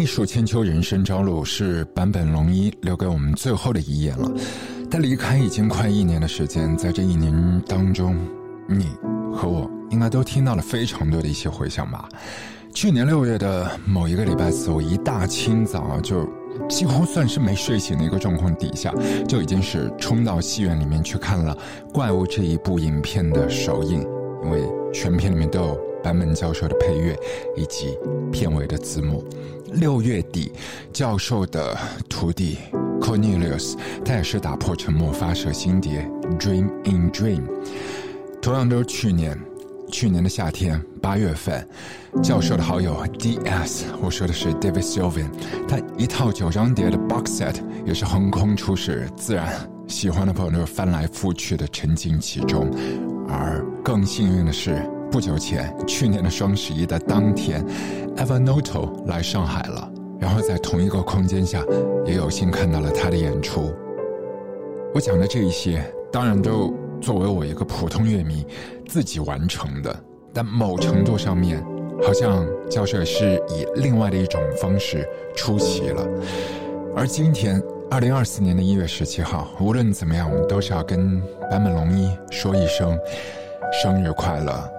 [0.00, 4.32] 艺术千秋，人生朝露，是坂本龙一留给我们最后的遗言了。
[4.90, 8.16] 他离开已经快一年的时间，在这一年当中，
[8.66, 8.86] 你
[9.30, 12.08] 和我应该都听到了非常多的一些回响吧。
[12.72, 16.26] 去年六月的某一个礼拜四，我一大清早就
[16.66, 18.94] 几乎算是没睡醒的一个状况底下，
[19.28, 21.54] 就已经是冲到戏院里面去看了
[21.92, 24.00] 《怪物》这一部影片的首映，
[24.42, 24.62] 因为
[24.94, 25.89] 全片里面都有。
[26.02, 27.16] 版本教授的配乐
[27.56, 27.96] 以及
[28.32, 29.24] 片尾的字幕。
[29.72, 30.50] 六月底，
[30.92, 32.58] 教授的徒弟
[33.00, 36.10] Cornelius，他也是打破沉默发射新碟
[36.40, 37.40] 《Dream in Dream》。
[38.42, 39.38] 同样都是去年，
[39.92, 41.64] 去年的夏天八月份，
[42.20, 45.30] 教授的好友 DS，我说的是 David Sylvian，
[45.68, 47.54] 他一套九张碟的 box set
[47.86, 49.54] 也是横空出世，自然
[49.86, 52.68] 喜欢的朋友都翻来覆去的沉浸其中。
[53.28, 54.82] 而更幸运的是。
[55.10, 57.66] 不久前，去年的双十一的当天
[58.16, 61.64] ，Evernote 来上海了，然后在同一个空间下，
[62.06, 63.72] 也有幸看到了他的演出。
[64.94, 68.46] 我讲的这一些，当然都作为我一个普通乐迷
[68.86, 69.94] 自己完成的，
[70.32, 71.60] 但某程度上面，
[72.04, 76.06] 好像教授也是以另外的一种方式出席了。
[76.94, 82.96] 而今天，二零二四年的一月十七号，无论怎么样，我们都是要跟坂本龙一说一声
[83.82, 84.70] 生日快乐。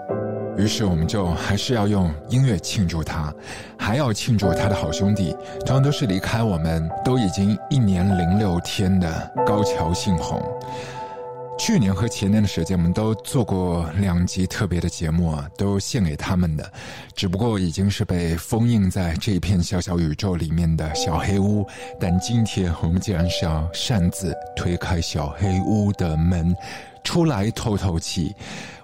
[0.57, 3.33] 于是我们就还是要用音乐庆祝他，
[3.77, 5.35] 还要庆祝他的好兄弟，
[5.65, 10.41] 同样都是离开我们都已经一年零六天的高桥幸宏。
[11.57, 16.71] 去年和前年的时间，我们都做过两集特别的节目啊，都献给他们的，
[17.15, 21.65] 只不过已经是被封印在这一片小小宇宙里面的小黑屋。
[21.99, 26.55] 但今天我们既然是要擅自推开小黑屋的门。
[27.03, 28.35] 出来透透气，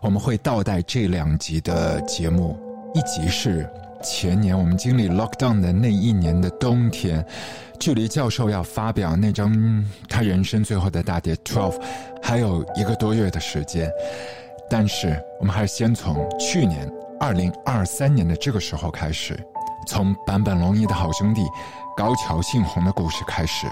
[0.01, 2.57] 我们会倒带这两集的节目。
[2.93, 3.69] 一集是
[4.03, 7.25] 前年我们经历 lockdown 的那一年的冬天，
[7.79, 11.79] 距离教授要发表那张他人生最后的大碟 Twelve
[12.21, 13.91] 还有一个多月的时间。
[14.69, 19.37] 但是我们还是先从去年二零二三年的这个时候开始，
[19.87, 21.41] 从坂本龙一的好兄弟
[21.95, 23.67] 高桥幸宏的故事开始。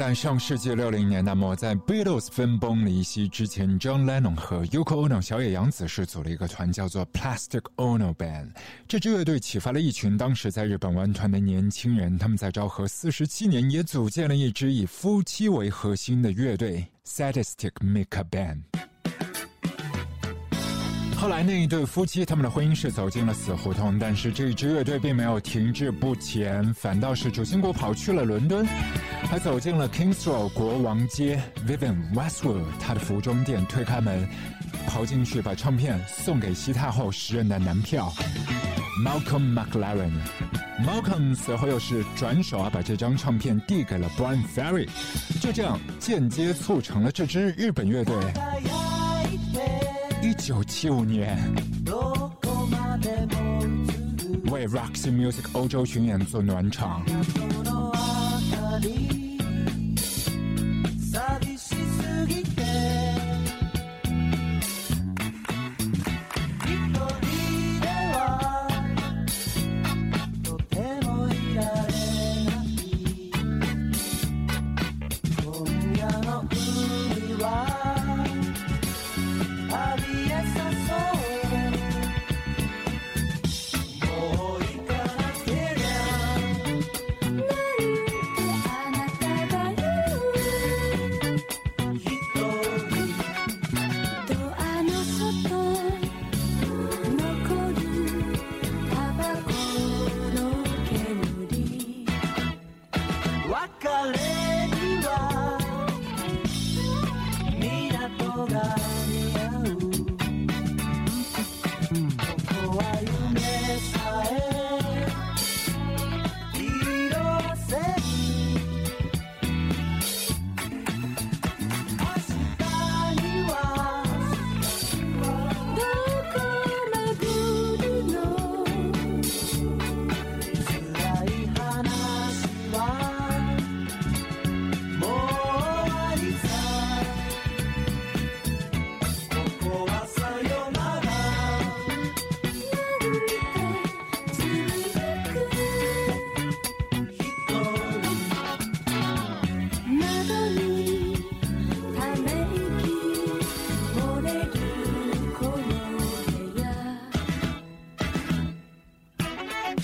[0.00, 8.48] 在上世纪六零年代末，在 Beatles 分崩离析之前，John Lennon 和 Yoko Ono 小野洋子是组了一个团，叫做 Plastic Ono Band。
[8.88, 18.89] 这支乐队启发了一群当时在日本玩团的年轻人，他们在昭和四十七年也组建了一支以夫妻为核心的乐队 Sadistic Mika Band。
[21.20, 28.66] 后来那一对夫妻，他们的婚姻是走进了死胡同，但是这一支乐队并没有停滞不前，反倒是主心骨跑去了伦敦，
[29.28, 31.38] 还走进了 Kings Road 国王街
[31.68, 34.26] ，Vivian Westwood 他的服装店，推开门，
[34.86, 38.10] 跑进去把唱片送给西太后时任的男票
[39.04, 40.12] Malcolm McLaren。
[40.82, 44.88] Malcolm 随后又是转手啊，把这张唱片递给了 Brian Ferry，
[45.38, 48.14] 就这样间接促成了这支日本乐队。
[50.22, 51.38] 一九七五年，
[54.50, 57.02] 为 Rock C Music 欧洲巡演做暖场。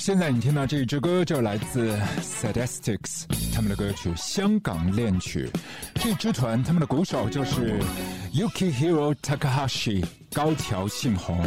[0.06, 5.50] 现在你听到这一支歌，就来自 Sadistics 他们的歌曲《香港恋曲》。
[5.97, 7.81] 这支团他们的鼓手就是
[8.32, 11.44] Yukihiro Takahashi 高桥幸宏。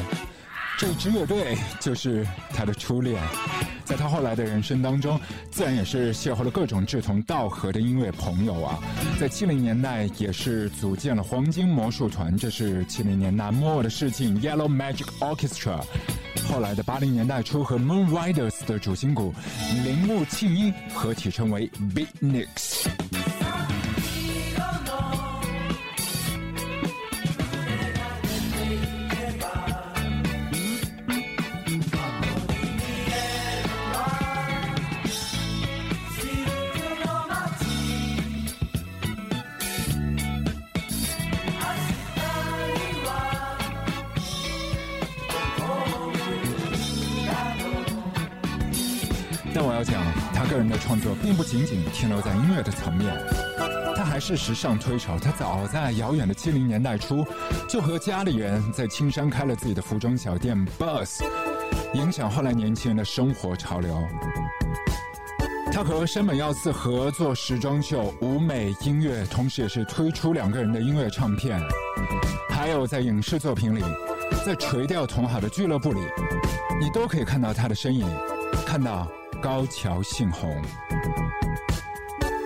[0.78, 3.24] 这支乐队就是他的初恋，
[3.86, 5.18] 在他后来的人生当中，
[5.50, 8.78] 自然也是邂逅了各种志同道合的音乐朋友啊。
[9.18, 14.42] 在七零年代，也是组建了黄金魔术团，这是七零年代末的事情。
[14.42, 15.82] Yellow Magic Orchestra，
[16.50, 19.32] 后来的八零年代初和 Moon Riders 的主心骨
[19.84, 23.09] 铃木庆一合体称为 Beatniks。
[49.60, 50.02] 但我要讲，
[50.34, 53.14] 他个人的创作并不仅仅停留在音乐的层面，
[53.94, 55.20] 他还是时尚推手。
[55.20, 57.28] 他早在遥远的七零年代初，
[57.68, 61.26] 就和家里人在青山开了自己的服装小店 b u s
[61.94, 64.02] 影响后来年轻人的生活潮流。
[65.74, 71.62] 他和山本耀司合作时装秀、舞美、音乐，同时也是推出两个人的音乐唱片，
[72.50, 73.84] 还有在影视作品里，
[74.46, 76.00] 在垂钓同好的俱乐部里，
[76.80, 78.08] 你都可以看到他的身影，
[78.66, 79.06] 看到。
[79.42, 80.62] 高桥幸宏，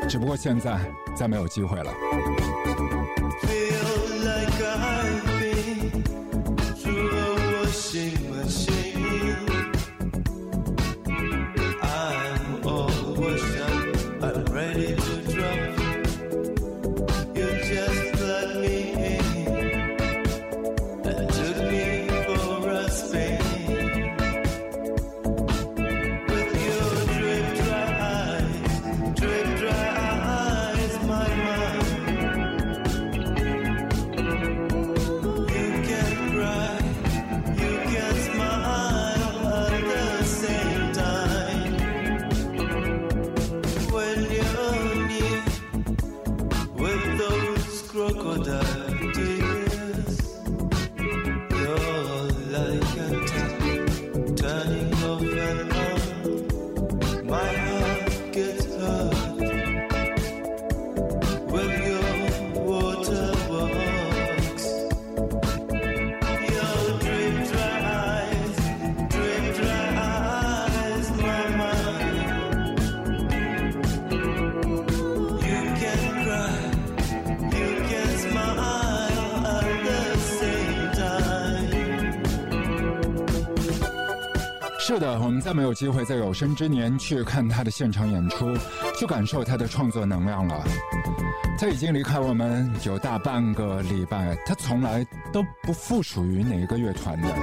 [0.08, 0.80] 只不过现在
[1.16, 1.92] 再没有机会了。
[84.86, 88.54] 是的，我们再没有机会在有生之年去看他的现场演出，
[89.00, 90.62] 去感受他的创作能量了。
[91.58, 97.34] 他已经离开我们有大半个礼拜，他从来都不附属于哪一个乐团的，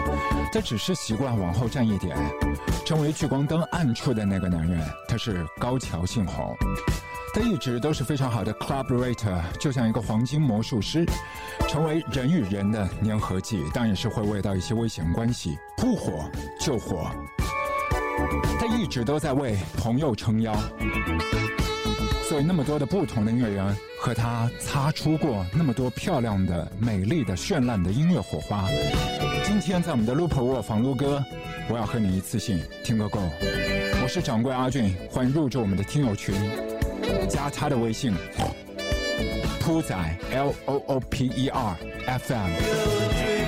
[0.53, 2.15] 他只是习惯往后站一点，
[2.85, 4.79] 成为聚光灯暗处的那个男人。
[5.09, 6.55] 他是高桥幸宏，
[7.33, 11.07] 他一直都是非常好的 collaborator，就像一个黄金魔术师，
[11.67, 17.11] 成为人与人的粘合剂，当然也是会遇到一些危险关系，扑火救火。
[18.59, 20.55] 他一直都在为朋友撑腰，
[22.29, 28.69] 所以那么多的不同的音乐人和他擦出过那么多漂亮的、美丽的、绚烂的音乐火花。
[29.45, 31.25] 今天在我们的 Looper World 访录歌，
[31.69, 33.21] 我要和你一次性听个够。
[34.03, 36.35] 我是掌柜阿俊，欢迎入驻我们的听友群，
[37.29, 38.15] 加他的微信：
[39.61, 39.95] 铺仔
[40.33, 43.40] L O O P E R F M。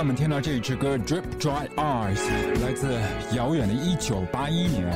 [0.00, 2.16] 我们听到这一支歌《Drip Dry Eyes》，
[2.64, 2.98] 来自
[3.36, 4.90] 遥远的1981年。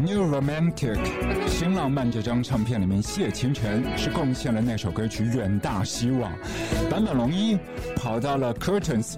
[0.00, 0.96] New Romantic
[1.48, 6.30] 新浪漫这张唱片里面，谢琴晨是贡献了那首歌曲《远大希望》，
[6.88, 7.58] 坂本龙一
[7.96, 9.14] 跑到了 Curtains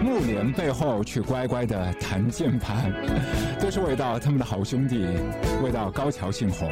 [0.00, 2.92] 幕帘背后去乖乖的弹键盘，
[3.58, 5.04] 都是为到他们的好兄弟，
[5.64, 6.70] 为到高桥幸宏。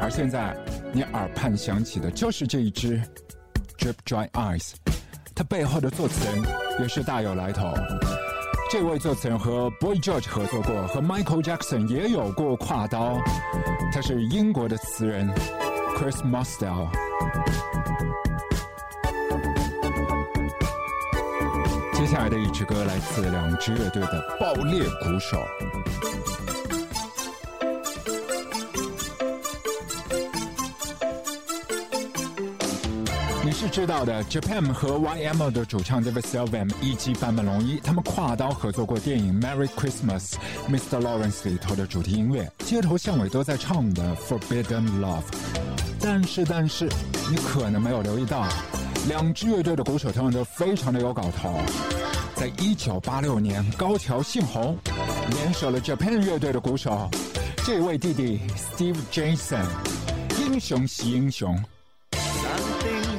[0.00, 0.52] 而现在，
[0.94, 3.00] 你耳畔响起的就是这一支
[3.78, 4.72] Drip Dry Eyes，
[5.34, 6.44] 它背后的作词人
[6.80, 7.72] 也是大有来头。
[8.70, 13.18] 这位作词人和 Boy George 合作过，和 Michael Jackson 也有过跨刀。
[13.90, 15.30] 他是英国的词人
[15.96, 16.88] Chris Mostel。
[21.94, 25.42] 接下来的一支歌来自两支乐队的爆裂鼓手。
[33.62, 40.32] 是知道的，Japan 和 YMO 的主唱 David Sylvan 以及坂本龙一，他们跨刀合作过电影《Merry Christmas,
[40.68, 41.00] Mr.
[41.00, 45.20] Lawrence》里头的主题音乐，街头巷尾都在唱的《Forbidden Love》。
[46.00, 46.88] 但是，但是，
[47.30, 48.48] 你可能没有留意到，
[49.06, 51.60] 两支乐队的鼓手他们都非常的有搞头。
[52.34, 54.76] 在一九八六年，高桥幸宏
[55.30, 57.08] 联手了 Japan 乐队的鼓手，
[57.64, 59.64] 这位弟弟 Steve Jason，
[60.40, 61.56] 英雄惜英雄。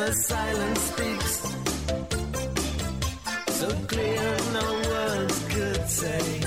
[0.00, 1.34] the silence speaks.
[3.58, 6.39] So clear no words could say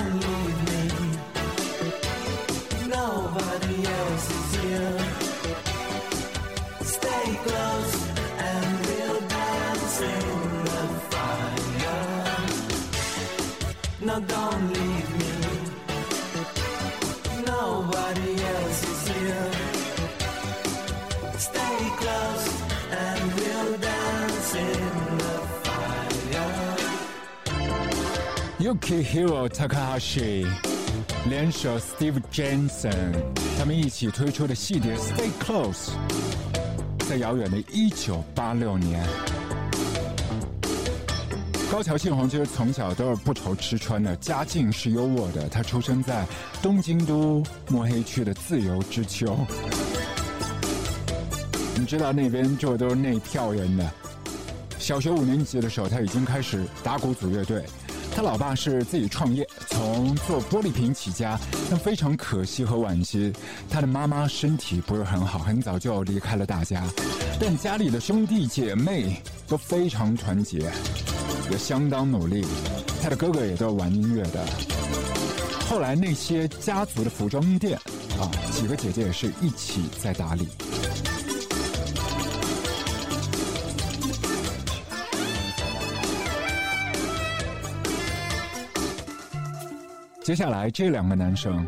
[0.00, 0.29] one.
[29.02, 30.46] Hiro Takahashi
[31.28, 33.12] 联手 Steve Jensen，
[33.58, 35.90] 他们一起推出的系列《Stay Close》，
[37.08, 39.04] 在遥远的一九八六年。
[41.70, 45.48] 高桥幸宏其实从小都是不愁吃穿的，家境是优渥的。
[45.48, 46.26] 他出生在
[46.60, 49.36] 东京都墨黑区的自由之丘。
[51.76, 53.90] 你知道那边住的都是内票人的。
[54.78, 57.64] 小学五年级的时候，他已经开始打鼓组乐队。
[58.14, 61.38] 他老爸是自己创业，从做玻璃瓶起家，
[61.70, 63.32] 但非常可惜和惋惜，
[63.70, 66.84] 他的妈妈身体不是很好，很早就离开了大家。
[67.40, 70.70] 但家里的兄弟姐妹都非常团结。
[71.50, 72.46] 也相当努力，
[73.02, 74.46] 他的哥哥也都是玩音乐的。
[75.68, 77.76] 后来那些家族的服装店，
[78.20, 80.46] 啊，几个姐姐也是一起在打理。
[90.30, 91.66] 接下来这两个男生，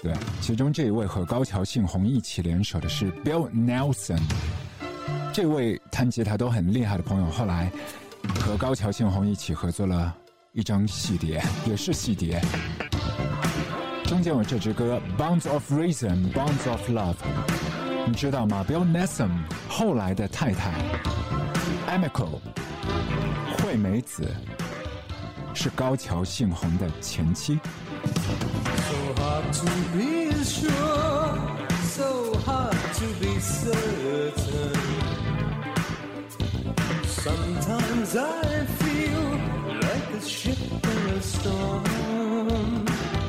[0.00, 4.18] 对，其中这一位和高桥幸宏一起联手的是 Bill Nelson，
[5.30, 7.70] 这位弹吉他都很厉害的朋友，后来。
[8.40, 10.16] 和高桥幸宏一起合作了
[10.52, 12.40] 一张细碟，也是细碟。
[14.04, 17.14] 中间有这支歌《Bonds of Reason》，《Bonds of Love》，
[18.06, 19.28] 你知道吗？Bill Nelson
[19.68, 20.72] 后来的太太
[21.90, 22.40] Emiko
[23.58, 24.34] 惠美子
[25.54, 27.58] 是高桥幸宏的前妻。
[37.22, 39.22] Sometimes I feel
[39.80, 43.21] like a ship in a storm.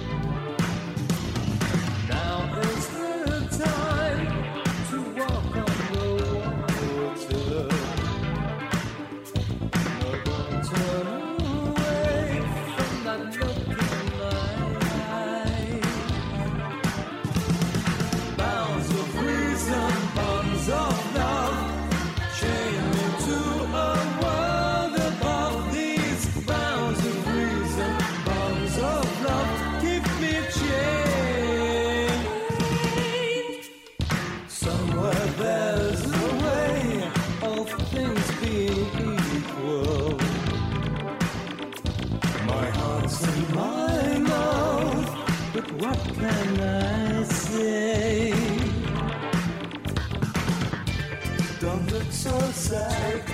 [52.63, 53.32] side.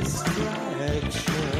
[0.00, 1.53] Distraction.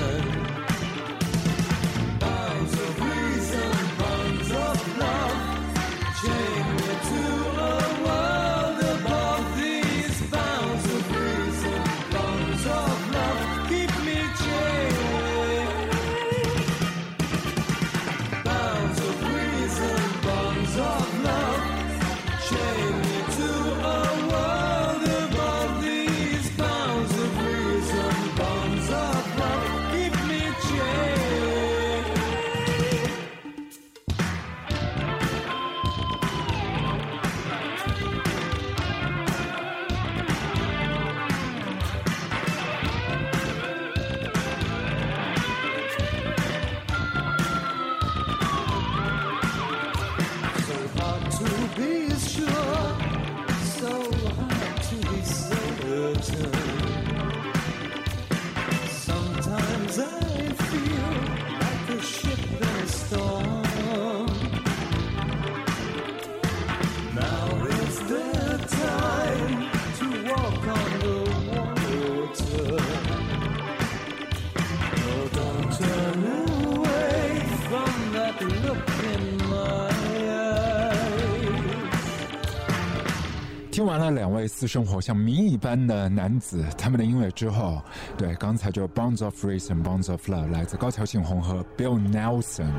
[84.47, 87.83] 私生活像谜一般的男子，他们的音乐之后，
[88.17, 92.73] 对，刚才就 Bonds of Reason，Bonds of Love 来自高桥庆宏和 Bill Nelson。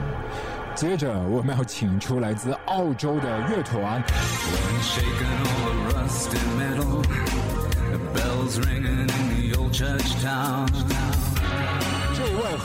[0.76, 4.04] 接着我们要请出来自澳洲的乐团。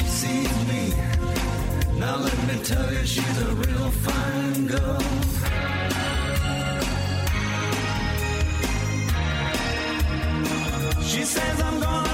[0.00, 0.94] she sees me.
[1.98, 5.00] Now let me tell you, she's a real fine girl.
[11.02, 12.09] She says I'm gonna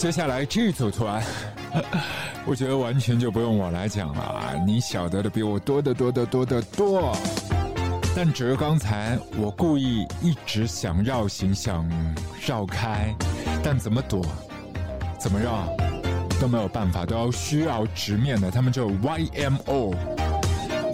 [0.00, 1.22] 接下来这组团，
[2.46, 7.14] 我觉得完全就不用我来讲了啊，你晓得的比我多得多得多得多。
[8.16, 11.86] 但只是刚才我故意一直想绕行，想
[12.46, 13.14] 绕开，
[13.62, 14.24] 但怎么躲，
[15.18, 15.68] 怎么绕
[16.40, 18.50] 都没有办法，都要需要直面的。
[18.50, 19.94] 他们就 YMO。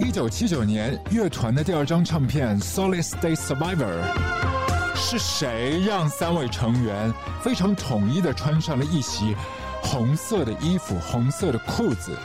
[0.01, 4.03] 一九七九年，乐团的第二张唱片《Solid State Survivor》。
[4.99, 9.35] 是谁让三位成员非常统一的穿上了一袭
[9.81, 12.17] 红色的衣服、红色的裤子，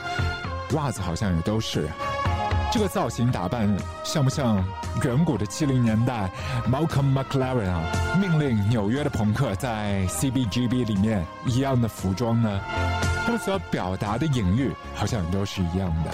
[0.72, 1.88] 袜子好像也都是。
[2.72, 4.64] 这个造型打扮像不像
[5.04, 6.30] 远古的七零年代
[6.66, 7.82] Malcolm McLaren 啊
[8.18, 12.60] 命令纽约的朋克在 CBGB 里面一样的服装呢？
[13.24, 16.10] 他们所要表达的隐喻好像都是一样的。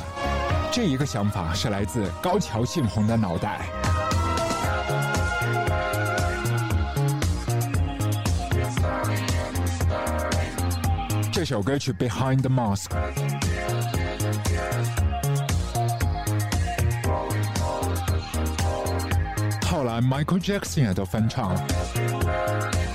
[0.72, 3.60] 这一个想法是来自高桥幸宏的脑袋。
[11.38, 12.88] 这首歌曲《Behind the Mask》。
[19.64, 22.87] 后来 Michael Jackson 也都翻唱了。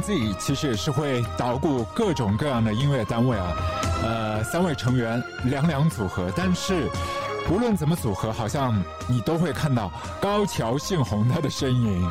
[0.00, 3.52] 自己其实也是会捣鼓各种各样的音乐单位啊。
[4.02, 6.88] 呃，三位成员两两组合，但是
[7.50, 12.08] 无论怎么组合，好像你都会看到高桥幸宏他的身影。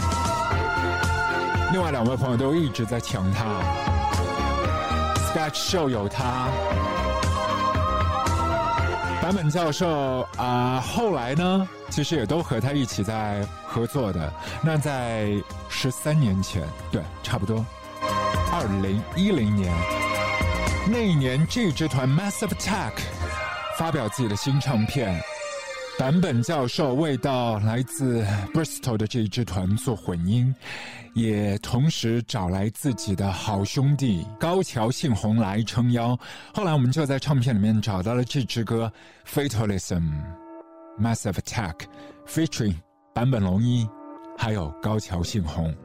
[1.72, 3.46] 另外两位朋友都一直在抢他
[5.34, 6.48] ，Sketch Show 有他。
[9.22, 14.34] 坂本教授啊、后来呢，其实也都和他一起在合作的。
[14.64, 15.32] 那在
[15.68, 17.64] 十三年前，对，差不多，
[18.52, 19.72] 二零一零年
[20.92, 22.94] 那一年，这支团 Massive Attack
[23.78, 25.22] 发表自己的新唱片。
[26.00, 30.54] 坂本教授为到来自 Bristol 的这一支团做混音，
[31.14, 36.18] 也同时找来自己的好兄弟高桥幸宏来撑腰。
[36.54, 38.92] 后来我们就在唱片里面找到了这支歌
[39.48, 40.10] 《Fatalism
[41.00, 41.74] Massive Attack》
[42.26, 42.78] ，featuring
[43.14, 43.88] 坂本龙一，
[44.38, 45.76] 还有高桥幸宏。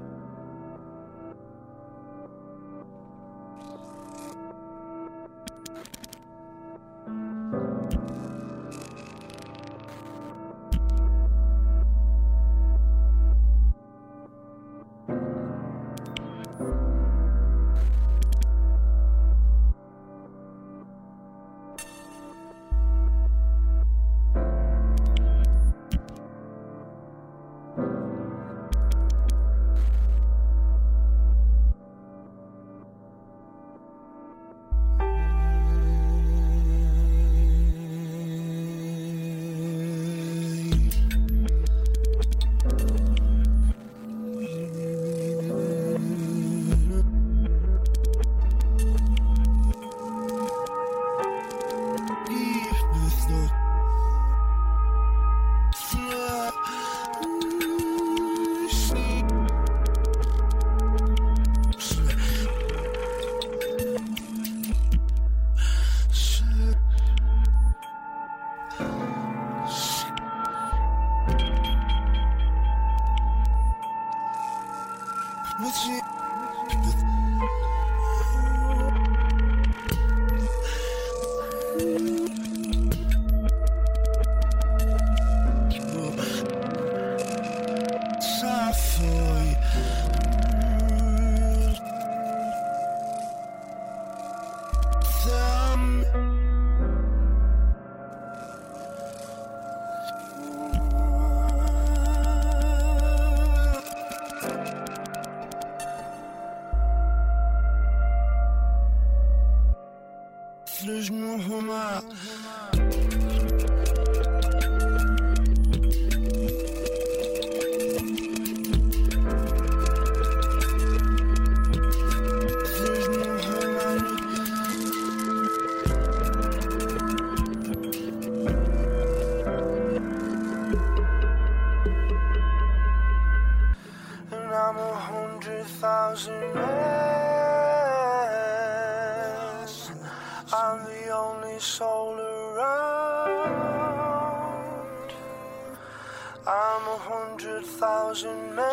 [148.14, 148.64] Thousand men.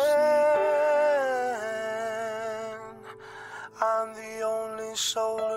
[3.80, 5.51] I'm the only soul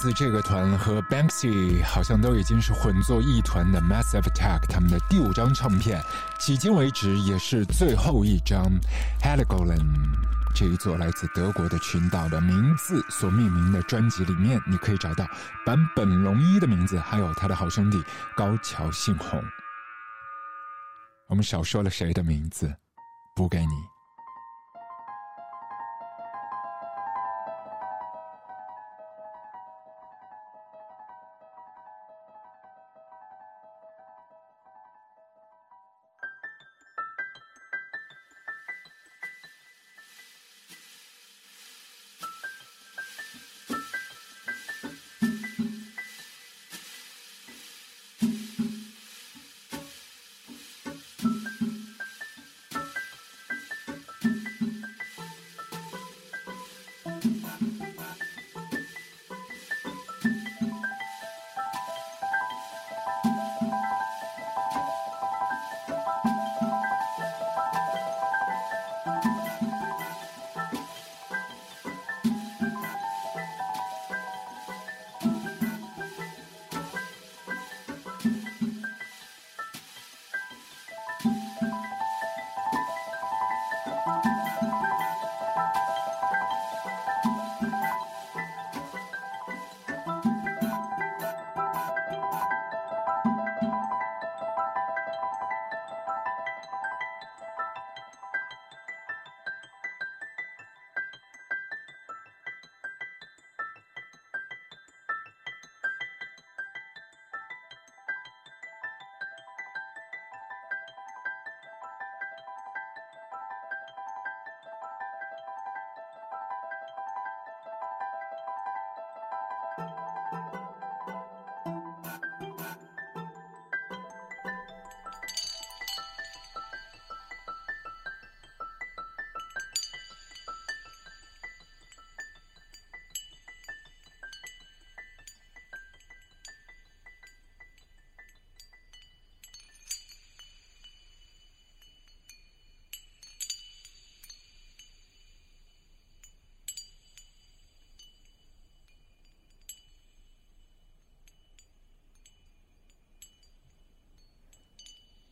[0.00, 6.00] 自这个团和 Banksy 好像都已经是混作一团的 Massive Attack，他们的第五张唱片，
[6.38, 8.62] 迄今为止也是最后一张
[9.20, 9.84] Heligoland。
[10.54, 15.26] 这一座来自德国的群岛的名字所命名的专辑里面，你可以找到
[15.66, 18.00] 坂本龙一的名字，还有他的好兄弟
[18.36, 19.42] 高桥幸宏。
[21.26, 22.72] 我们少说了谁的名字？
[23.34, 23.97] 补给你。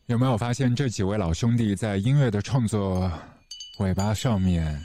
[0.07, 3.11] 有没有发现这几位老兄弟在音乐的创作
[3.79, 4.81] 尾巴上面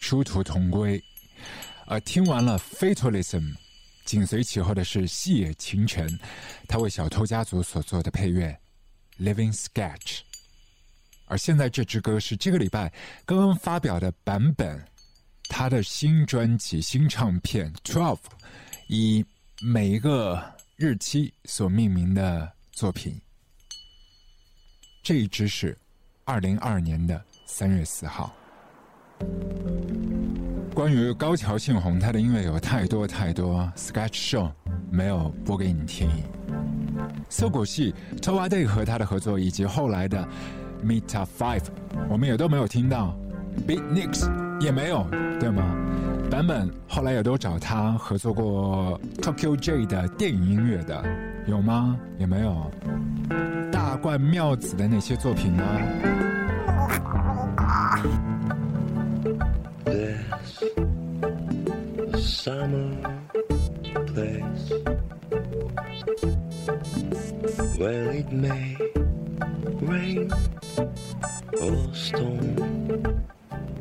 [0.00, 1.02] 殊途同归？
[1.84, 3.40] 而听完了《Fatalism》，
[4.06, 6.18] 紧随其后的是细野晴臣，
[6.66, 8.58] 他为《小偷家族》所做的配乐
[9.22, 9.98] 《Living Sketch》。
[11.26, 12.90] 而现在这支歌是这个礼拜
[13.26, 14.82] 刚刚发表的版本，
[15.50, 18.16] 他的新专辑、新唱片《Twelve》，
[18.88, 19.22] 以
[19.60, 20.42] 每一个
[20.76, 23.20] 日期所命名的作品。
[25.02, 25.76] 这一支是
[26.24, 28.32] 二零二二年的三月四号。
[30.72, 34.52] 关于高桥幸宏，他的音乐有太多太多，Sketch Show
[34.92, 36.08] 没有播给你听。
[37.28, 40.24] 涩谷系 Towa Day 和他的合作，以及后来的
[40.84, 41.64] Meta Five，
[42.08, 43.18] 我们也都没有听到。
[43.66, 45.04] ，Beatniks 也没有，
[45.40, 45.64] 对吗？
[46.32, 51.04] 版本后来也都找他合作过 Tokyo J 的电影音乐的，
[51.46, 51.94] 有吗？
[52.16, 52.70] 也没有。
[53.70, 55.62] 大冠妙子的那些作品呢？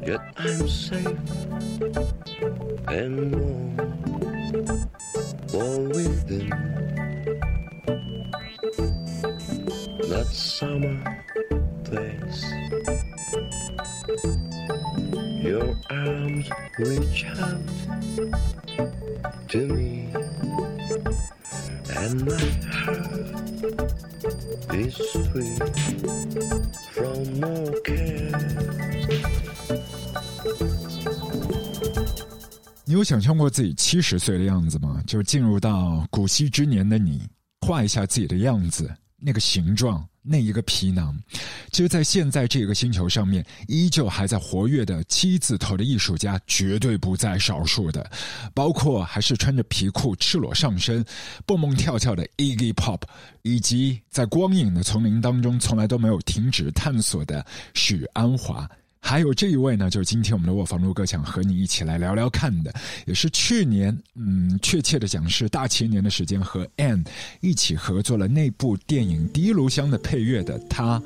[0.05, 1.05] Yet I'm safe
[2.87, 3.77] and warm.
[5.53, 6.49] all within
[10.09, 10.97] that summer
[11.83, 12.45] place.
[15.43, 16.49] Your arms
[16.79, 17.61] reach out
[19.49, 20.09] to me,
[21.95, 23.53] and my heart
[24.73, 24.97] is
[33.01, 35.01] 有想象过自己七十岁的样子吗？
[35.07, 37.27] 就进入到古稀之年的你，
[37.61, 41.19] 画一下自己的样子，那个形状，那一个皮囊。
[41.71, 48.07] 其实，在现在这个星球上面，依旧还在活跃的七字头的艺术家绝对不在少数的，
[48.53, 51.03] 包括还是穿着皮裤、赤裸上身、
[51.43, 53.01] 蹦蹦跳跳的 Iggy Pop，
[53.41, 57.43] 以及在光影的丛林当中从来都没有停止探索的
[57.73, 58.69] 许鞍华。
[59.00, 62.74] 还有这一位呢，就是今天我们的卧房录歌想和你一起来聊聊看的，
[63.06, 67.06] 也是去年，嗯，确切的讲是大前年的时间和 Anne
[67.40, 71.00] 一起合作了那部电影《第一炉香》的配乐的他，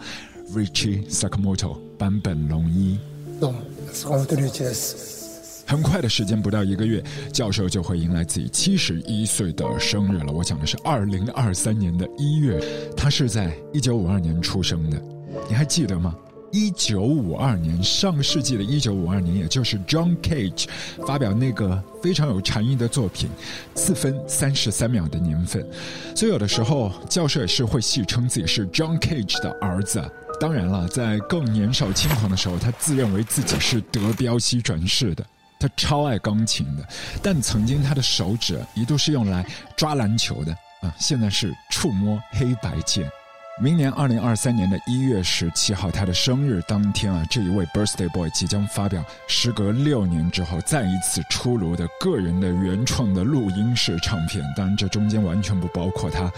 [0.55, 2.99] Richie Sakamoto 坂本龙一。
[3.39, 3.61] どうも、
[3.93, 5.18] 坂本龍一です。
[5.66, 10.33] 很快的时间，不到一个月，教授就会迎来自己七十一岁的生日了。
[10.33, 12.59] 我讲的是二零二三年的一月，
[12.97, 15.01] 他是在一九五二年出生的，
[15.49, 16.16] 你还记得吗？
[16.56, 20.68] 一九五二年，上世纪的一九五二年，也就是 John Cage
[21.06, 23.30] 发表那个非常有禅意的作品
[23.78, 25.68] 《四分三十三秒》的年份，
[26.16, 30.01] 所以有的时候教授也是会戏称自己是 John Cage 的儿子。
[30.39, 35.26] 当然了，在更年少轻狂的时候，他自认为自己是德彪西转世的。
[35.60, 36.88] 他超爱钢琴的，
[37.22, 39.45] 但曾经他的手指一度是用来
[39.76, 43.12] 抓篮球的啊，现在是触摸黑白键。
[43.58, 54.43] 明年二零二三年的一月十七号，他的生日当天啊，这一位 Birthday Boy 即将发表时隔六年之后再一次出炉的个人的原创的录音式唱片。
[54.58, 56.30] 当然，这中间完全不包括他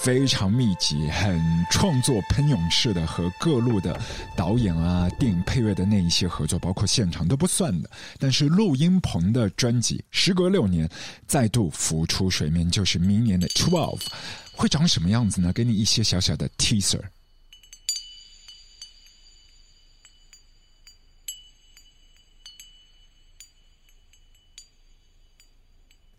[0.00, 1.40] 非常密集、很
[1.70, 3.98] 创作喷涌式的和各路的
[4.36, 7.90] 导演啊、电影配乐的那一些合作，包括现场都不算的。
[8.18, 10.88] 但是录音棚的专辑，时隔六年
[11.26, 14.00] 再度浮出水面，就是明年的 Twelve。
[14.52, 15.52] 会长什么样子呢？
[15.52, 17.00] 给你一些小小的 teaser。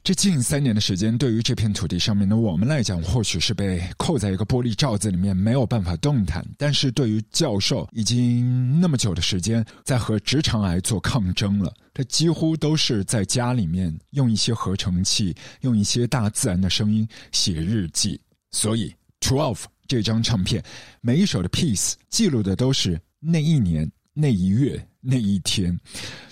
[0.03, 11.73] 这近三年的时间，对于这片土地上面的我们来讲，或许是被扣在一个玻璃罩子里面，没有办法动弹；但是对于教授，已经那么久的时间在和直肠癌做抗争了。
[11.93, 18.19] 他几乎都是在家里面用一些合成器，用一些大自然的声音写日记。
[18.51, 20.61] 所以，Twelve 这张唱片，
[20.99, 25.77] 每一首的 piece 记录的都是那一年、那一月、那一天，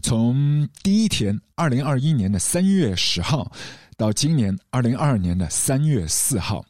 [0.03, 3.51] 从第一天，二零二一年的三月十号，
[3.97, 6.63] 到今年二零二二年的三月四号，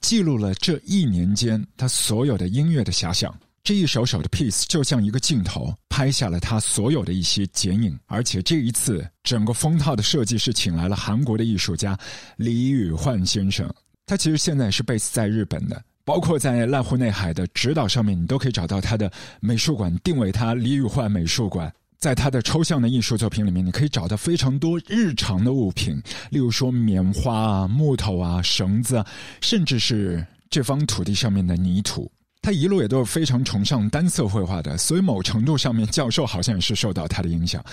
[0.00, 3.34] 记录了这一年间他所有的音乐的遐想。
[3.62, 11.98] 这一首首的 piece 就像一个镜头，拍下了他所有的一些剪影，而且这一次整个封套的设计是请来了韩国的艺术家
[12.36, 13.72] 李宇焕先生。
[14.06, 15.80] 他其实现在是 base 在日本的，
[16.10, 19.08] 包括在濑户内海的指导上面，你都可以找到他的
[19.38, 21.72] 美术馆，定位他李宇焕美术馆。
[22.00, 29.06] 在他的抽象的艺术作品里面，你可以找到非常多日常的物品，例如说棉花啊、木头啊、绳子啊，
[29.40, 32.10] 甚至是这方土地上面的泥土。
[32.42, 37.64] 他一路也都是非常崇尚单色绘画的，所以某程度上面，教授好像也是受到他的影响。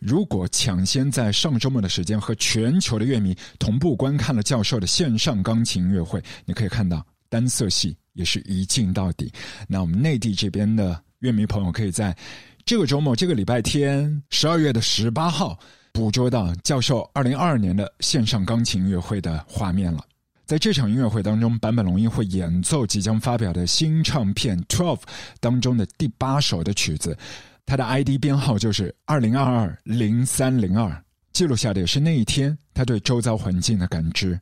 [0.00, 9.32] 如果抢先在上周末的时间和全球的乐迷同步观看了教授的线上钢琴音乐会，你可以看到单色系也是一镜到底。
[9.68, 12.16] 那我们内地这边的乐迷朋友可以在
[12.64, 15.58] 这个周末，这个礼拜天，十二月的十八号，
[15.92, 20.04] 捕捉到教授二零二二年的线上钢琴音乐会的画面了。
[20.44, 24.98] 在这场音乐会当中，坂本龙一会演奏即将发表的新唱片《Twelve》
[25.40, 27.18] 当中的第八首的曲子，
[27.64, 31.02] 他的 ID 编号就是二零二二零三零二，
[31.32, 34.38] 记录下的也是那一天他对周遭环境的感知。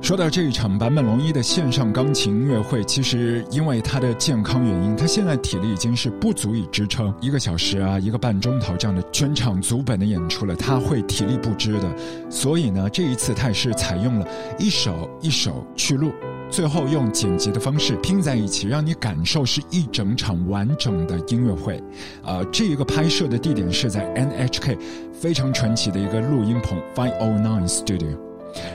[0.00, 11.92] 说到这一场坂本龙一的线上钢琴音乐会，其实因为他的健康原因，他现在体力已经是不足以支撑一个小时啊、一个半钟头这样的全场足本的演出了，他会体力不支的。
[12.30, 16.12] 所以呢，这一次他也是采用了一首一首去录，
[16.50, 21.82] 最后用剪辑的方式拼在一起，让你感受是一整场完整的音乐会。
[22.22, 24.78] 呃，这一个拍摄的地点是在 NHK
[25.12, 28.25] 非常传奇的一个录音棚 Five O Nine Studio。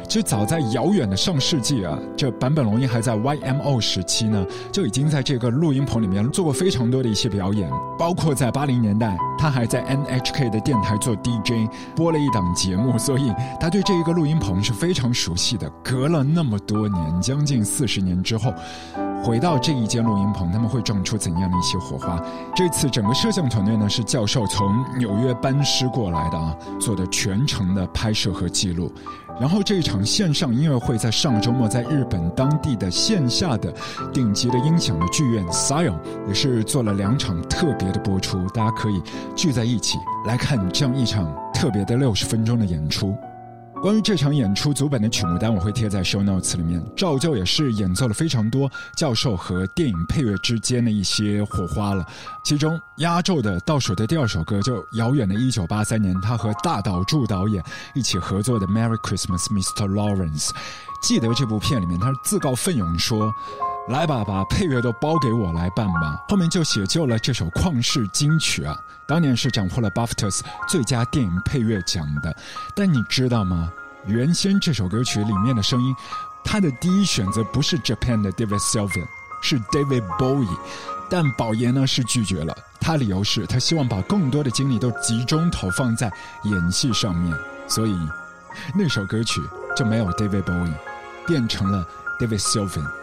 [0.08, 15.70] 其实早在遥远的上世纪啊，这坂本龙一还在 YMO 时期呢，就已经在这个录音棚里面做过非常多的一些表演，包括在八零年代，他还在 NHK 的电台做 DJ，播了一档节目，所以他对这一个录音棚是非常熟悉的。
[15.84, 18.54] 隔了那么多年，将近四十年之后。
[19.24, 22.20] 回到这一间录音棚，他们会撞出怎样的一些火花？
[22.56, 28.92] 这次整个摄像团队呢是教授从纽约班师过来的啊，做的全程的拍摄和记录。
[29.42, 33.74] 然后这一场线上音乐会在上周末在日本当地的线下的
[34.14, 35.96] 顶级的音响的剧院 Sion
[36.28, 39.02] 也是做了两场特别的播出，大家可以
[39.36, 43.18] 聚在一起来看这样一场特别的六十分钟的演出。
[43.82, 46.80] 关于这场演出组本的曲目单，我会贴在 show notes 里面。
[46.96, 52.06] 照旧也是演奏了非常多教授和电影配乐之间的一些火花了。
[52.44, 57.64] 其中压轴的倒数的第二首歌，就遥远的一九八三年，他和大岛助导演
[57.96, 59.90] 一起合作的《Merry Christmas, Mr.
[59.90, 60.50] Lawrence》。
[61.02, 63.34] 记得这部片里面，他自告奋勇说。
[63.90, 66.24] 来吧，把配乐都包给我来办吧。
[66.30, 68.78] 后面就写就了这首旷世金曲啊，
[69.08, 72.36] 当年是斩获了 BAFTA 最佳电影配乐奖的。
[72.76, 73.72] 但你知道吗？
[74.06, 75.96] 原先这首歌曲里面的声音，
[76.44, 79.06] 他的第一选择不是 Japan 的 David Sylvian，
[79.42, 80.58] 是 David Bowie。
[81.10, 86.10] 但宝爷呢是拒绝了，他理由是他希望把更多的精力都集中投放在
[86.44, 87.98] 演戏上面，所以
[88.74, 89.42] 那首歌曲
[89.76, 90.74] 就没有 David Bowie，
[91.28, 91.86] 变成了
[92.20, 93.01] David Sylvian。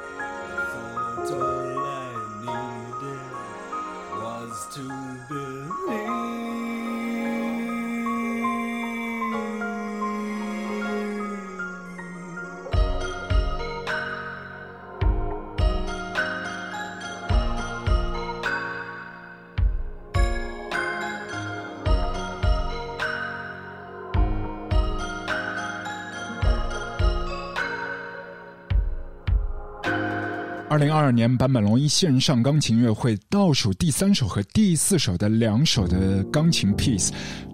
[31.09, 37.09] 二年坂本龙一线上钢琴音乐会倒数第三首和第四首的两首的钢琴 piece，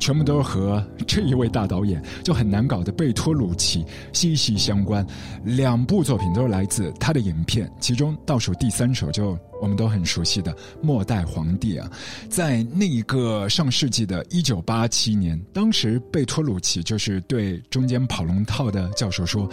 [0.04, 3.82] 全部都是和这一位大导演就很难搞的贝托鲁奇
[4.12, 5.02] 息息相关。
[5.44, 10.52] 两部作品都是来自他的影片，其中倒数第三首就我们都很熟悉的
[10.82, 11.90] 《末代皇帝》啊，
[12.28, 19.48] 在那一个上世纪的一九八七年，当时贝托鲁奇就是对中间跑龙套的教授说：“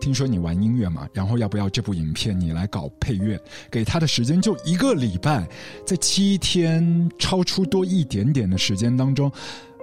[0.00, 3.36] 听说你玩音乐嘛，然后要不要这部影片你来搞配乐？”
[3.72, 5.48] 给他的时间就一个礼拜，
[5.84, 9.28] 在七天超出多一点点的时间当中。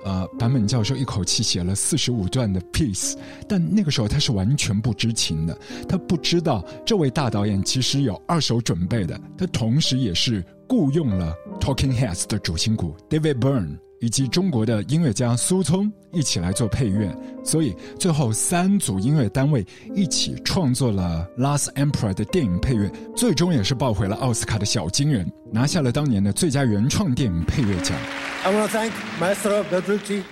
[0.03, 3.15] 呃，坂本教授一口气写了四十五段的 piece，
[3.47, 17.09] 但那个时候他是完全不知情的，他不知道这位大导演其实有二手准备的，他同时也是雇佣了 Talking Heads 的主心骨 David Byrne 以及中国的音乐家苏聪一起来做配乐，
[17.41, 27.97] 所以最后三组音乐单位一起创作了《Last Emperor》的电影配乐，最终也是抱回了奥斯卡的小金人，拿下了当年的最佳原创电影配乐奖。
[28.43, 28.91] I want to thank
[29.21, 30.23] Maestro Beltrucci,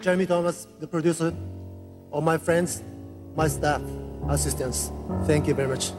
[0.00, 1.32] Jeremy Thomas, the producer,
[2.12, 2.82] all my friends,
[3.36, 3.80] my staff,
[4.28, 4.92] assistants.
[5.26, 5.90] Thank you very much.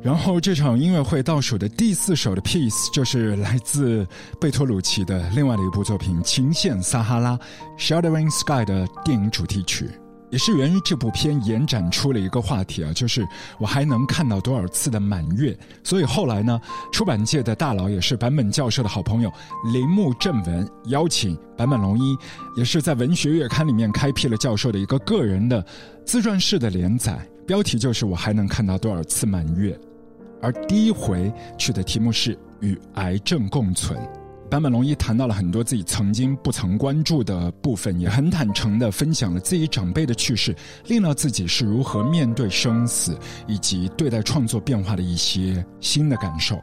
[0.00, 4.06] 然后这场音乐会倒数的第四首的 piece 就是来自
[4.40, 7.36] 贝托鲁奇的另外的一部作品《琴线撒哈拉》
[7.76, 9.90] （Shuddering Sky） 的电影主题曲，
[10.30, 13.26] 也是源于这部片延展出了一个话题啊，就是
[13.58, 15.58] 我还能看到多少次的满月。
[15.82, 16.60] 所以后来呢，
[16.92, 19.32] 出版界的大佬也是坂本教授的好朋友
[19.72, 22.16] 铃木正文邀请坂本龙一，
[22.56, 25.62] 也是在文学月刊里面开辟了教授的一个个人的
[26.06, 27.18] 自传式的连载，
[27.48, 29.76] 标题就是我还能看到多少次满月。
[30.40, 33.98] 而第一回去的题目是“与癌症共存”。
[34.50, 46.58] 坂本龙一谈到了很多自己曾经不曾关注的部分，也很坦诚地分享了自己长辈的去世，令到自己是如何面对生死以及对待创作变化的一些新的感受。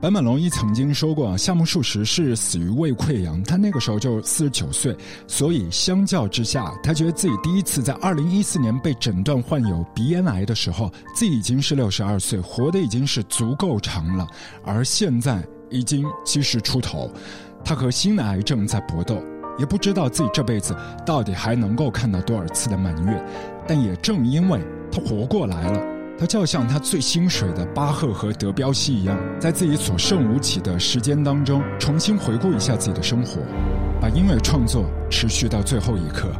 [0.00, 4.96] 坂本龙一曾经说过，夏目漱石是死于胃溃疡，他那个时候就四十九岁，
[5.26, 14.26] 所以相较之下，他觉得自己第一次在二零一四年被诊断患有鼻咽癌的时候，自己已经是六十二岁，活的已经是足够长了，
[14.64, 17.10] 而现在已经七十出头，
[17.62, 19.22] 他和新的癌症在搏斗，
[19.58, 20.74] 也不知道自己这辈子
[21.04, 23.22] 到底还能够看到多少次的满月，
[23.68, 24.58] 但也正因为
[24.90, 25.99] 他活过来了。
[26.20, 33.40] 他就要像他最心水的巴赫和德彪西一样，在自己所剩无几的时间当中，重新回顾一下自己的生活，
[34.02, 36.30] 把音乐创作持续到最后一刻。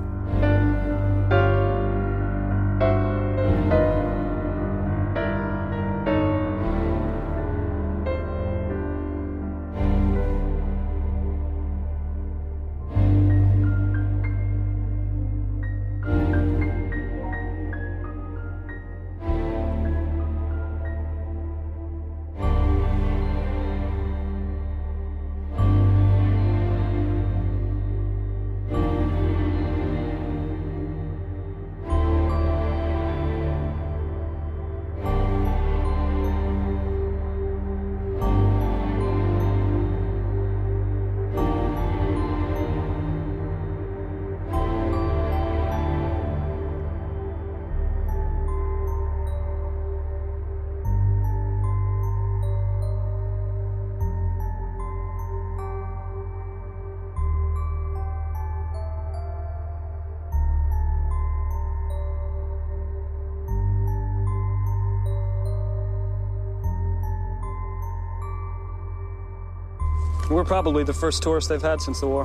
[70.30, 72.24] We're probably the first tourists they've had since the war.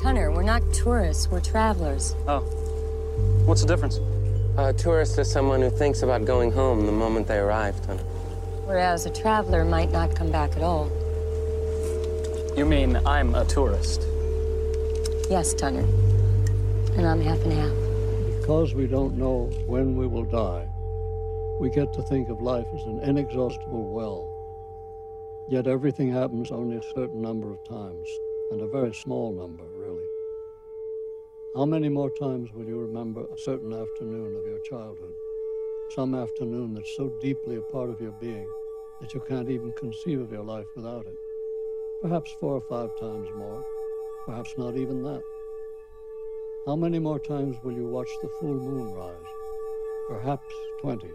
[0.00, 2.16] Tunner, we're not tourists, we're travelers.
[2.26, 2.40] Oh.
[3.44, 4.00] What's the difference?
[4.56, 8.02] A tourist is someone who thinks about going home the moment they arrive, Tunner.
[8.64, 10.88] Whereas a traveler might not come back at all.
[12.56, 14.00] You mean I'm a tourist?
[15.28, 15.84] Yes, Tunner.
[16.96, 18.40] And I'm half and half.
[18.40, 20.66] Because we don't know when we will die,
[21.60, 24.35] we get to think of life as an inexhaustible well.
[25.48, 28.08] Yet everything happens only a certain number of times,
[28.50, 30.04] and a very small number, really.
[31.54, 35.14] How many more times will you remember a certain afternoon of your childhood?
[35.90, 38.48] Some afternoon that's so deeply a part of your being
[39.00, 41.16] that you can't even conceive of your life without it.
[42.02, 43.64] Perhaps four or five times more,
[44.26, 45.22] perhaps not even that.
[46.66, 49.32] How many more times will you watch the full moon rise?
[50.08, 51.08] Perhaps 20.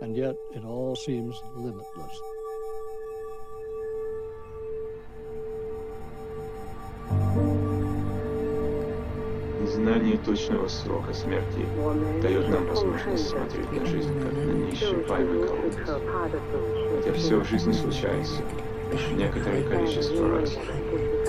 [0.00, 2.20] And yet it all seems limitless.
[9.84, 11.66] Знание точного срока смерти
[12.22, 15.76] дает нам возможность смотреть на жизнь как на неисчерпаемый колодец.
[16.96, 18.40] Хотя все в жизни случается
[19.12, 20.56] некоторое количество раз,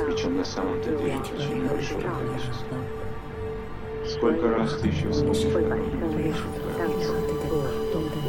[0.07, 2.77] причем на самом-то деле очень небольшое количество.
[4.07, 6.33] Сколько раз ты еще вспомнишь жизни?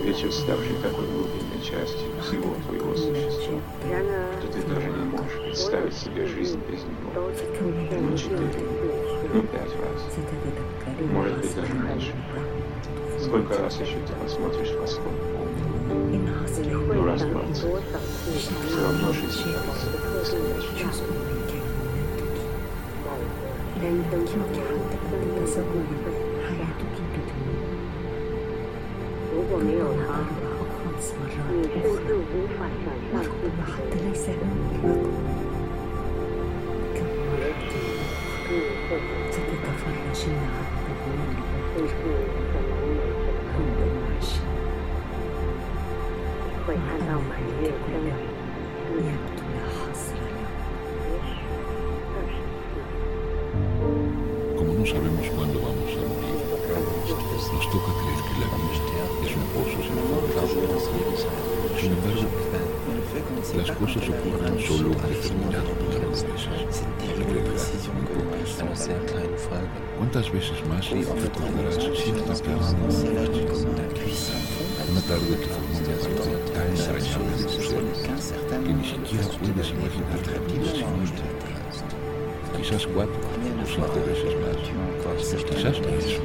[0.02, 3.60] Вечер, ставший такой глубинной частью всего твоего существа,
[4.40, 7.30] что ты даже не можешь представить себе жизнь без него.
[8.00, 8.95] Ну, четыре,
[9.32, 10.00] ну, пять раз.
[11.12, 12.12] Может быть, даже меньше.
[13.20, 15.10] Сколько раз еще ты посмотришь в полный?
[16.94, 17.56] Ну, раз двадцать.
[17.56, 19.86] Все равно жизнь кажется
[20.20, 20.86] бесконечной.
[38.86, 39.02] Como
[54.72, 56.38] no sabemos cuándo vamos a morir,
[57.52, 58.86] nos toca creer que la vida
[59.24, 60.30] es un pozo sin fondo.
[61.80, 62.45] Sin embargo,
[63.56, 67.88] las cosas ocurren solo un determinado número de veces.
[68.16, 68.88] Pocas.
[69.98, 72.76] ¿Cuántas veces más recordarás cierta tarde
[74.90, 77.84] Una tarde que formó una parte tan entrañable de tu ser
[78.62, 81.55] que ni siquiera puedes imaginar la vida sin ella.
[82.66, 84.58] Quizás cuatro o cinco veces más.
[85.18, 86.18] Quizás tres.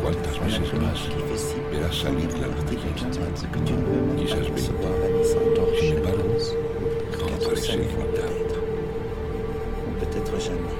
[0.00, 1.00] ¿Cuántas veces más
[1.70, 2.76] verás salir la luz de?
[4.16, 4.72] Quizás veinte.
[5.78, 6.24] Sin embargo,
[7.12, 7.76] todo parece.
[10.00, 10.78] Peut-être jamais.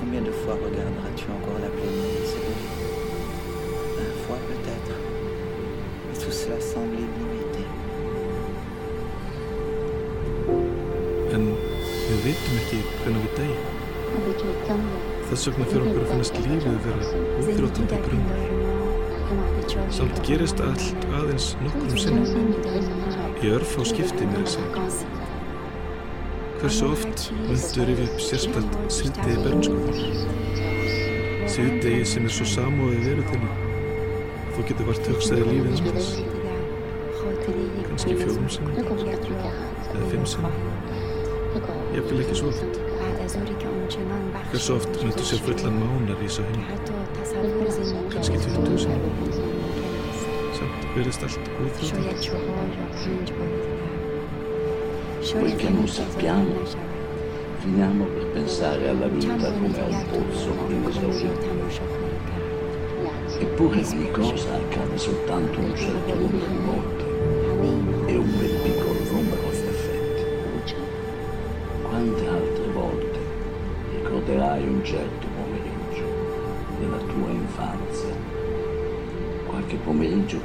[0.00, 2.70] Combien de fois regarderas-tu encore la pleine lune se lever
[3.98, 4.94] Vingt fois peut-être.
[6.14, 7.64] Et tout cela semble illimité.
[12.12, 13.62] Við vitum ekki hvernig við deyjum.
[15.30, 17.02] Þess vegna fyrir okkur að finnast lífið vera
[17.40, 18.26] útrótandi brunn.
[19.96, 22.26] Samt gerist allt aðeins nokkrum sinnum.
[23.40, 24.82] Í örf á skipti mér að segja.
[26.60, 29.98] Hversu oft myndu rifja upp sérstætt síðdegi bernskuðar?
[31.54, 33.52] Síðdegi sem er svo samóðið veru þinni.
[34.52, 36.10] Þú getur vart hugsaði lífið um þess.
[37.88, 38.74] Kanski fjórum sinnum.
[38.76, 40.91] Eða fimm sinnum.
[41.52, 42.78] Jafnvel ekki svo oft.
[44.52, 46.62] Hversu oft myndu sér fullan mánar í svo hinn?
[48.14, 49.12] Kanski 20 sinnum.
[50.56, 51.44] Samt verðist allt.
[55.32, 56.64] Quel che non sappiamo,
[57.60, 61.50] finiamo per pensare alla vita come a un pozzo inesaurito.
[63.38, 67.04] Eppure ogni cosa accade soltanto un certo numero di volte
[68.06, 68.30] e un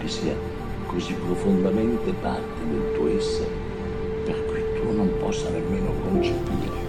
[0.07, 0.35] che sia
[0.85, 3.51] così profondamente parte del tuo essere
[4.23, 6.85] per cui tu non possa nemmeno concepire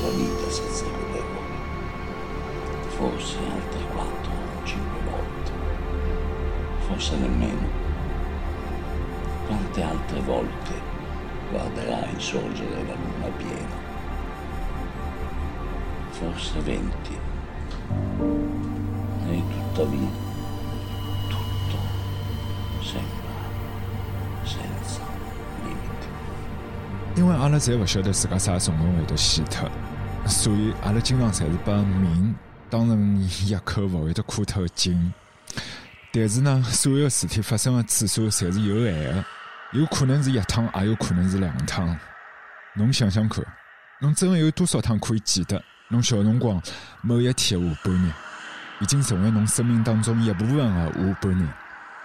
[0.00, 1.40] la vita senza vederlo.
[2.90, 5.50] Forse altre quattro o cinque volte,
[6.86, 7.76] forse nemmeno.
[9.46, 10.72] Quante altre volte
[11.50, 13.86] guarderai sorgere la luna piena?
[16.10, 17.18] Forse venti.
[19.28, 20.27] E tuttavia
[27.48, 29.66] 阿拉侪勿晓得自家啥辰光会得死脱，
[30.26, 32.34] 所以阿拉经常侪是把命
[32.68, 35.10] 当成一口勿会得枯脱的井。
[36.12, 39.24] 但是呢，所有事体发生的次数侪是有限的，
[39.72, 41.98] 有可能是一趟，也有可能是两趟。
[42.74, 43.42] 侬想想看，
[44.02, 46.60] 侬真的有多少趟可以记得，侬小辰光
[47.00, 48.12] 某一天的下半日，
[48.80, 51.48] 已经成为侬生命当中一部分的下半日，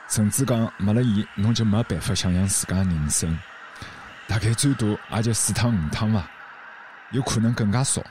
[0.08, 3.38] 甚至讲没了伊，侬就没办法想象自家的人生。
[4.28, 6.28] 大概最多也就四趟五趟伐，
[7.12, 8.02] 有可能更加少。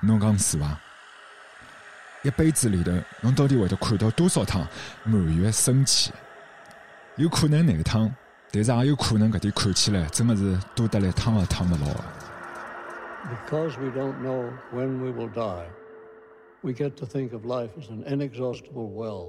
[0.00, 0.78] 侬讲是伐？
[2.22, 2.90] 一辈子里头，
[3.20, 4.66] 侬到底会得看到多少趟
[5.04, 6.12] 满月升起？
[7.16, 8.12] 有可能廿趟，
[8.50, 12.04] 但是也有可能搿点看起来真的是多得来趟也趟勿牢的。
[13.24, 15.66] Because we don't know when we will die,
[16.62, 19.28] we get to think of life as an inexhaustible well.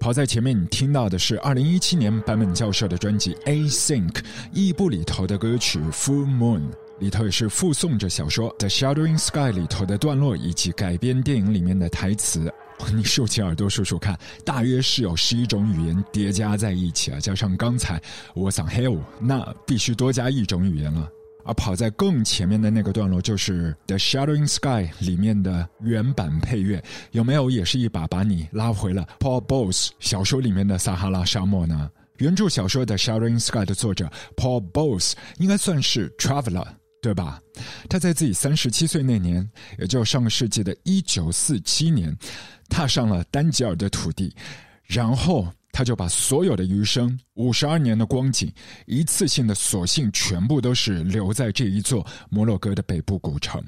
[0.00, 4.10] 跑在前面，你听到的是二零一七年坂本教授的专辑《Async》
[4.50, 6.60] 异步里头的歌曲《Full Moon》，
[7.00, 12.50] 里头也是附送着小说《The Shuddering Sky》里头的段落，以及改编电影里面的台词。
[12.94, 18.00] 你竖起耳朵数数看，大约是有十一种语言叠加在一起啊，加上刚才
[18.32, 21.06] 我想 Hell，那必须多加一种语言了。
[21.44, 26.82] 而跑在更前面的那个段落就是《The Shuddering Sky》里面的原版配乐，
[27.12, 31.90] 有没有也是一把把你拉回了 Paul Bowles 小说里面的撒哈拉沙漠呢？
[32.18, 36.66] 原著小说《The Shuddering Sky》的作者 Paul Bowles 应该算是 traveler，
[37.00, 37.40] 对吧？
[37.88, 42.16] 他在自己三十七岁那年，也就上个世纪的一九四七年，
[42.68, 44.34] 踏上了丹吉尔的土地，
[44.84, 45.48] 然后。
[45.72, 48.52] 他就把所有的余生五十二年的光景，
[48.86, 53.62] 一次性的索性全部都是留在这一座摩洛哥的北部古城。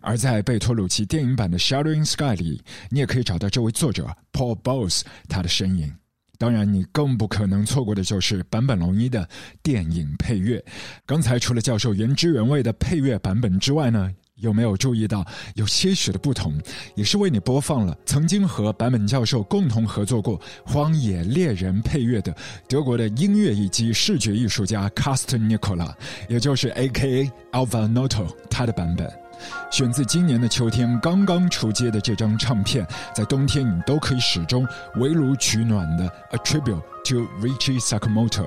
[0.00, 5.92] 而在贝托鲁奇电影版的《Shuddering Sky》里，你也可以找到这位作者 Paul Bowles 他的身影。
[6.38, 9.28] 当然，你更不可能错过的就是坂本龙一的
[9.62, 10.64] 电影配乐。
[11.04, 14.10] 刚才除了教授原汁原味的配乐版本之外呢？
[14.40, 15.24] 有没有注意到
[15.54, 16.52] 有些许的不同？
[16.94, 22.34] 也是为你播放了曾经和坂本教授共同合作过《荒野猎人》配乐的
[22.68, 25.92] 德国的音乐以及视觉艺术家 Carsten Nicola，
[26.28, 27.30] 也就是 A.K.A.
[27.52, 29.10] Alva Noto 他的版本。
[29.70, 34.66] 选自今年的秋天刚刚出街的这张唱片，在冬天你都可以始终
[34.96, 38.44] 围炉取暖的《A Tribute to Richie Sakamoto》，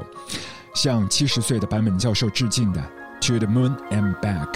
[0.75, 2.81] 向七十岁的坂本教授致敬的
[3.27, 4.51] 《To the Moon and Back》。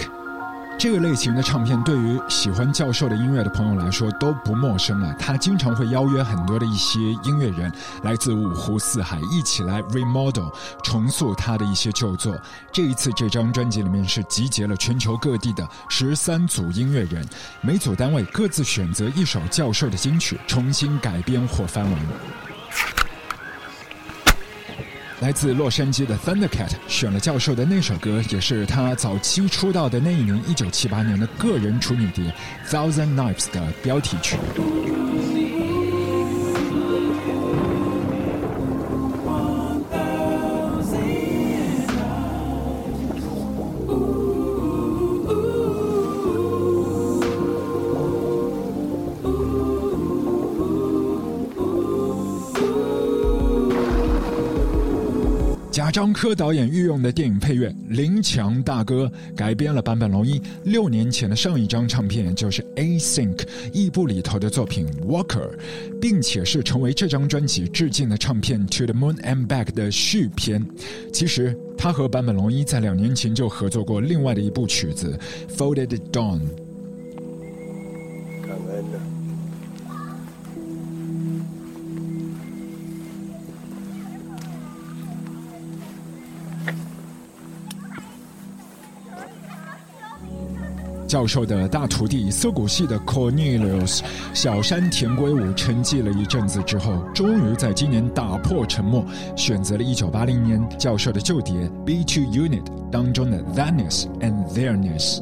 [0.78, 5.12] 这个类型的唱片对于喜欢教授的音乐的朋友来说都不陌生了。
[5.18, 7.72] 他经常会邀约很多的一些音乐人
[8.04, 10.54] 来自五湖四海，一起来 remodel
[10.84, 12.40] 重塑他的一些旧作。
[12.72, 17.26] 这一次这张专辑里面是集结了全球各地的十三组音乐人，
[17.60, 22.00] 每组单位各自选择一首教授的金曲，重新改编或翻完。
[25.20, 32.32] 来自洛杉矶的 Thundercat 选了教授的那首歌，也是他早期出道的那一年，一九七八年的个人处女碟
[32.70, 34.36] 《Thousand Knives》的标题曲。
[55.98, 63.34] 张科导演御用的电影配乐，林强大哥改编了坂本龙一六年前的上一张唱片，就是《Async》
[63.72, 65.50] 异步里头的作品《Walker》，
[66.00, 70.64] 并且是成为这张专辑致敬的唱片《To the Moon and Back》的续篇。
[71.12, 75.18] 其实他和坂本龙一在两年前就合作过另外的一部曲子
[75.52, 76.38] 《Folded Dawn》。
[91.08, 94.00] 教授的大徒弟涩谷系的 Cornelius
[94.34, 99.02] 小山田圭吾沉寂了一阵子之后，终于在今年打破沉默，
[99.34, 101.54] 选择了1980年教授的旧碟
[101.84, 105.20] 《B Two Unit》当中的《Thatness and Theirness》。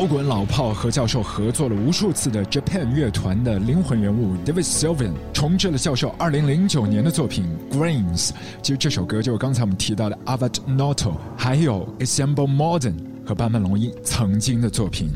[0.00, 7.44] 摇滚老炮和教授合作了无数次的 Japan 乐团的灵魂人物 David Sylvan 重置了教授2009年的作品
[7.76, 8.28] 《Grains》。
[8.62, 12.94] 其实这首歌就是刚才我们提到的 Avat Noto，还有 Assemble Modern
[13.26, 15.10] 和坂本龙一曾经的作品。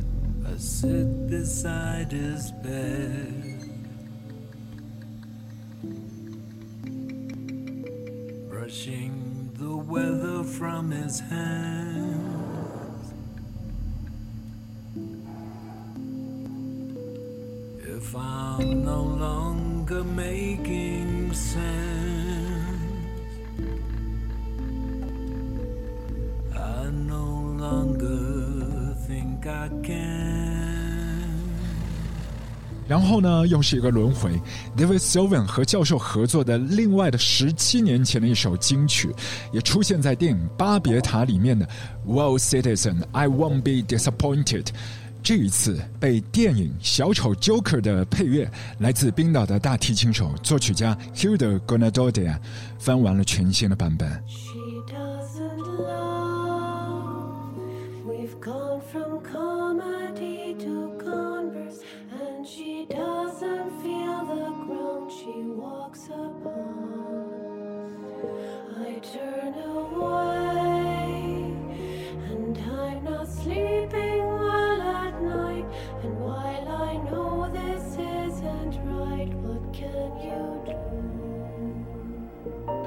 [8.51, 12.34] Brushing the weather from his hand.
[18.05, 21.57] If I'm no longer making sense,
[26.55, 31.24] I no longer think I can.
[32.86, 34.38] 然后呢，又是一个轮回。
[34.76, 39.09] David Sylvan 和教授合作的另外的十七年前的一首金曲，
[39.50, 41.66] 也出现在电影《巴别塔》里面的
[42.07, 44.64] 《Well Citizen I Won't Be Disappointed》。
[45.25, 48.47] 这一次被电影《小丑 Joker》的配乐，
[48.81, 52.37] 来自冰岛的大提琴手、作曲家 Hilda Gonadodia
[52.79, 54.22] 翻完了全新的版本。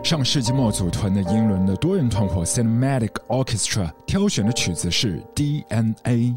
[0.08, 6.34] 上世纪末组团的英伦的多人团伙 Cinematic Orchestra 挑选的曲子是 DNA。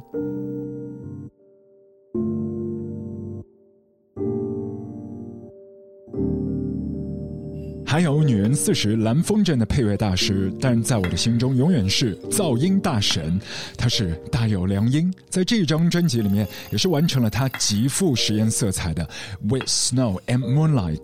[7.86, 13.40] 还有《女人四十》蓝风筝的配乐大师，但在我的心中永远是噪音大神，
[13.78, 15.12] 他是大有良音。
[15.28, 19.04] 在这张专辑里面，也是完成了他极富实验色彩的
[19.42, 21.02] 《With Snow and Moonlight》。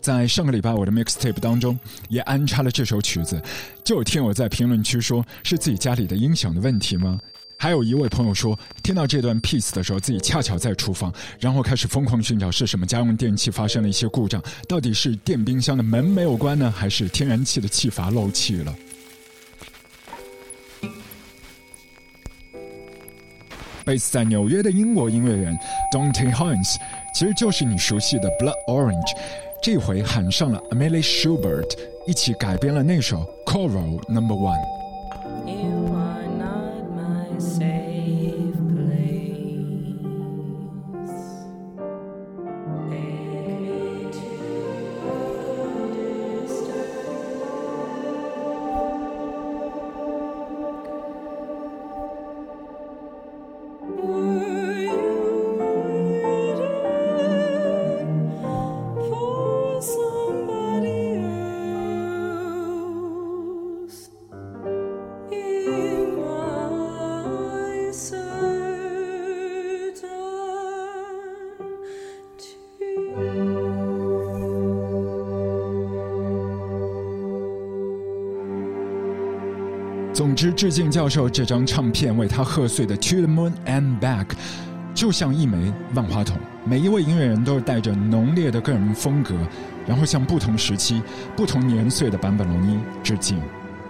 [0.00, 1.78] 在上个礼拜我的 mixtape 当中
[2.08, 3.40] 也安插了这首曲子，
[3.84, 7.20] 就有听友在评论区说是自己家里的音响的问题吗？
[7.60, 18.74] 还有一位朋友说，听到这段 piece 的时候，自己恰巧在厨房，然后开始疯狂寻找是什么家用电器发生了一些故障，到底是电冰箱的门没有关呢，还是天然气的气阀漏气了？
[23.84, 25.58] 贝斯在纽约的英国音乐人
[25.90, 26.76] Dante Hines，
[27.12, 29.16] 其实就是你熟悉的 Blood Orange，
[29.60, 34.77] 这回喊上了 Amelie Schubert，一起改编了那首 Choral Number One。
[80.58, 84.24] 致敬教授这张唱片为他贺岁的《To the Moon and Back》，
[84.92, 89.36] 就像一枚万花筒，每一位音乐人都是带着浓烈的个人风格，
[89.86, 91.00] 然后向不同时期、
[91.36, 93.40] 不同年岁的坂本龙一致敬。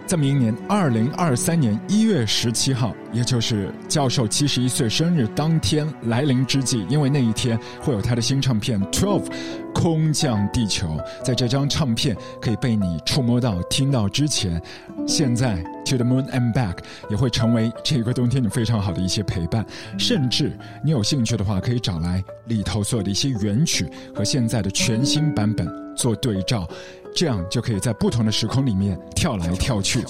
[0.08, 9.26] 在明年二零二三年一月十七号，也就是教授七十一岁生日当天来临之际，因为那一天会有他的新唱片《Twelve》
[9.74, 14.58] 空降地球，在这张唱片可以被你触摸到、听到之前，
[15.06, 16.76] 现在《To the Moon and Back》
[17.10, 19.62] 也会成为这个冬天你非常好的一些陪伴。
[19.98, 26.66] 甚至你有兴趣的话，可以找来里头所有的一些原曲和现在的全新版本做对照，
[27.14, 30.04] 这样就可以在不同的时空里面跳来跳去。